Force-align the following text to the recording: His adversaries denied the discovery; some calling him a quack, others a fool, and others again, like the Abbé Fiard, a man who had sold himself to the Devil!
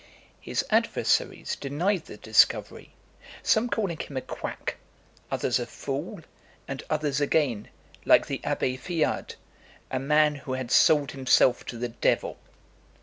His 0.39 0.65
adversaries 0.71 1.55
denied 1.55 2.05
the 2.05 2.17
discovery; 2.17 2.89
some 3.43 3.69
calling 3.69 3.99
him 3.99 4.17
a 4.17 4.21
quack, 4.21 4.77
others 5.29 5.59
a 5.59 5.67
fool, 5.67 6.21
and 6.67 6.81
others 6.89 7.21
again, 7.21 7.69
like 8.03 8.25
the 8.25 8.39
Abbé 8.39 8.79
Fiard, 8.79 9.35
a 9.91 9.99
man 9.99 10.33
who 10.33 10.53
had 10.53 10.71
sold 10.71 11.11
himself 11.11 11.63
to 11.67 11.77
the 11.77 11.89
Devil! 11.89 12.39